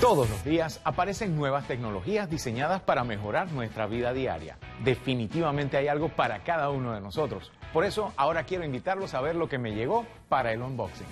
Todos 0.00 0.30
los 0.30 0.42
días 0.44 0.80
aparecen 0.82 1.36
nuevas 1.36 1.68
tecnologías 1.68 2.30
diseñadas 2.30 2.80
para 2.80 3.04
mejorar 3.04 3.52
nuestra 3.52 3.86
vida 3.86 4.14
diaria. 4.14 4.56
Definitivamente 4.82 5.76
hay 5.76 5.88
algo 5.88 6.08
para 6.08 6.42
cada 6.42 6.70
uno 6.70 6.94
de 6.94 7.02
nosotros. 7.02 7.52
Por 7.74 7.84
eso 7.84 8.10
ahora 8.16 8.44
quiero 8.44 8.64
invitarlos 8.64 9.12
a 9.12 9.20
ver 9.20 9.36
lo 9.36 9.50
que 9.50 9.58
me 9.58 9.74
llegó 9.74 10.06
para 10.30 10.52
el 10.52 10.62
unboxing. 10.62 11.06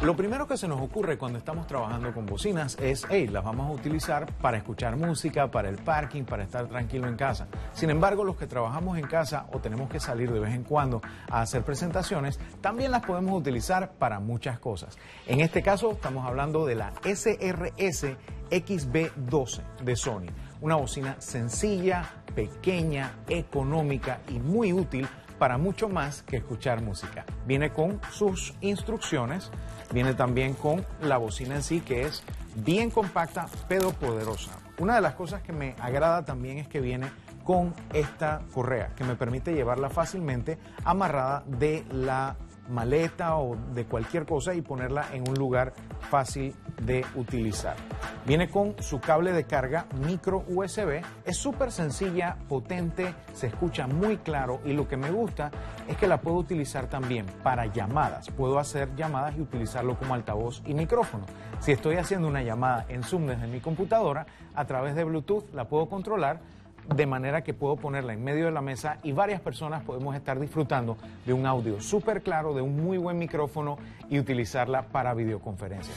Lo 0.00 0.14
primero 0.14 0.46
que 0.46 0.56
se 0.56 0.68
nos 0.68 0.80
ocurre 0.80 1.18
cuando 1.18 1.38
estamos 1.38 1.66
trabajando 1.66 2.14
con 2.14 2.24
bocinas 2.24 2.78
es, 2.80 3.04
hey, 3.10 3.26
las 3.26 3.42
vamos 3.42 3.68
a 3.68 3.72
utilizar 3.72 4.32
para 4.34 4.56
escuchar 4.56 4.96
música, 4.96 5.50
para 5.50 5.68
el 5.68 5.76
parking, 5.76 6.22
para 6.22 6.44
estar 6.44 6.68
tranquilo 6.68 7.08
en 7.08 7.16
casa. 7.16 7.48
Sin 7.72 7.90
embargo, 7.90 8.22
los 8.22 8.36
que 8.36 8.46
trabajamos 8.46 8.96
en 8.96 9.08
casa 9.08 9.46
o 9.52 9.58
tenemos 9.58 9.90
que 9.90 9.98
salir 9.98 10.30
de 10.30 10.38
vez 10.38 10.54
en 10.54 10.62
cuando 10.62 11.02
a 11.28 11.40
hacer 11.40 11.64
presentaciones, 11.64 12.38
también 12.60 12.92
las 12.92 13.04
podemos 13.04 13.36
utilizar 13.36 13.90
para 13.94 14.20
muchas 14.20 14.60
cosas. 14.60 14.96
En 15.26 15.40
este 15.40 15.62
caso, 15.62 15.90
estamos 15.90 16.24
hablando 16.24 16.64
de 16.64 16.76
la 16.76 16.92
SRS 17.02 18.06
XB12 18.50 19.62
de 19.82 19.96
Sony. 19.96 20.28
Una 20.60 20.76
bocina 20.76 21.16
sencilla, 21.18 22.08
pequeña, 22.36 23.14
económica 23.28 24.20
y 24.28 24.38
muy 24.38 24.72
útil 24.72 25.08
para 25.38 25.58
mucho 25.58 25.88
más 25.88 26.22
que 26.22 26.36
escuchar 26.36 26.82
música. 26.82 27.24
Viene 27.46 27.70
con 27.70 28.00
sus 28.10 28.54
instrucciones, 28.60 29.50
viene 29.92 30.14
también 30.14 30.54
con 30.54 30.84
la 31.00 31.16
bocina 31.16 31.56
en 31.56 31.62
sí 31.62 31.80
que 31.80 32.02
es 32.02 32.22
bien 32.56 32.90
compacta 32.90 33.48
pero 33.68 33.90
poderosa. 33.92 34.52
Una 34.78 34.94
de 34.94 35.00
las 35.00 35.14
cosas 35.14 35.42
que 35.42 35.52
me 35.52 35.74
agrada 35.80 36.24
también 36.24 36.58
es 36.58 36.68
que 36.68 36.80
viene 36.80 37.08
con 37.44 37.74
esta 37.94 38.42
correa 38.52 38.94
que 38.94 39.04
me 39.04 39.14
permite 39.14 39.54
llevarla 39.54 39.88
fácilmente 39.88 40.58
amarrada 40.84 41.44
de 41.46 41.84
la 41.90 42.36
maleta 42.68 43.36
o 43.36 43.56
de 43.74 43.84
cualquier 43.84 44.26
cosa 44.26 44.54
y 44.54 44.62
ponerla 44.62 45.06
en 45.12 45.28
un 45.28 45.34
lugar 45.34 45.72
fácil 46.10 46.54
de 46.82 47.04
utilizar. 47.14 47.76
Viene 48.26 48.48
con 48.48 48.74
su 48.80 49.00
cable 49.00 49.32
de 49.32 49.44
carga 49.44 49.86
micro 50.06 50.44
USB, 50.48 51.02
es 51.24 51.36
súper 51.36 51.72
sencilla, 51.72 52.36
potente, 52.48 53.14
se 53.32 53.48
escucha 53.48 53.86
muy 53.86 54.18
claro 54.18 54.60
y 54.64 54.72
lo 54.72 54.86
que 54.86 54.96
me 54.96 55.10
gusta 55.10 55.50
es 55.88 55.96
que 55.96 56.06
la 56.06 56.20
puedo 56.20 56.36
utilizar 56.36 56.88
también 56.88 57.26
para 57.42 57.66
llamadas. 57.66 58.30
Puedo 58.30 58.58
hacer 58.58 58.94
llamadas 58.96 59.36
y 59.36 59.40
utilizarlo 59.40 59.98
como 59.98 60.14
altavoz 60.14 60.62
y 60.66 60.74
micrófono. 60.74 61.24
Si 61.60 61.72
estoy 61.72 61.96
haciendo 61.96 62.28
una 62.28 62.42
llamada 62.42 62.86
en 62.88 63.02
Zoom 63.02 63.26
desde 63.26 63.46
mi 63.46 63.60
computadora, 63.60 64.26
a 64.54 64.64
través 64.64 64.94
de 64.94 65.04
Bluetooth 65.04 65.52
la 65.54 65.68
puedo 65.68 65.88
controlar 65.88 66.40
de 66.94 67.06
manera 67.06 67.42
que 67.42 67.54
puedo 67.54 67.76
ponerla 67.76 68.12
en 68.12 68.24
medio 68.24 68.46
de 68.46 68.50
la 68.50 68.60
mesa 68.60 68.98
y 69.02 69.12
varias 69.12 69.40
personas 69.40 69.82
podemos 69.82 70.16
estar 70.16 70.40
disfrutando 70.40 70.96
de 71.26 71.32
un 71.32 71.46
audio 71.46 71.80
súper 71.80 72.22
claro, 72.22 72.54
de 72.54 72.62
un 72.62 72.82
muy 72.82 72.98
buen 72.98 73.18
micrófono 73.18 73.78
y 74.08 74.18
utilizarla 74.18 74.82
para 74.82 75.14
videoconferencias. 75.14 75.96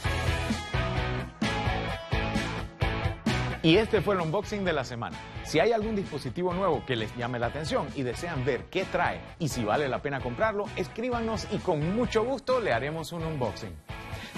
Y 3.64 3.78
este 3.78 4.02
fue 4.02 4.16
el 4.16 4.22
unboxing 4.22 4.66
de 4.66 4.74
la 4.74 4.84
semana. 4.84 5.16
Si 5.44 5.60
hay 5.60 5.72
algún 5.72 5.96
dispositivo 5.96 6.52
nuevo 6.52 6.84
que 6.84 6.96
les 6.96 7.16
llame 7.16 7.38
la 7.38 7.48
atención 7.48 7.88
y 7.96 8.02
desean 8.02 8.44
ver 8.44 8.66
qué 8.72 8.86
trae 8.86 9.22
y 9.38 9.50
si 9.50 9.64
vale 9.64 9.88
la 9.88 10.02
pena 10.02 10.20
comprarlo, 10.20 10.66
escríbanos 10.78 11.48
y 11.52 11.58
con 11.60 11.96
mucho 11.96 12.24
gusto 12.24 12.60
le 12.60 12.74
haremos 12.74 13.12
un 13.12 13.24
unboxing. 13.24 13.91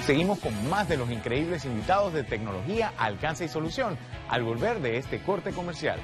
Seguimos 0.05 0.39
con 0.39 0.69
más 0.69 0.89
de 0.89 0.97
los 0.97 1.09
increíbles 1.09 1.63
invitados 1.63 2.11
de 2.11 2.23
tecnología, 2.23 2.91
alcance 2.97 3.45
y 3.45 3.47
solución 3.47 3.97
al 4.27 4.43
volver 4.43 4.81
de 4.81 4.97
este 4.97 5.21
corte 5.21 5.51
comercial. 5.51 5.97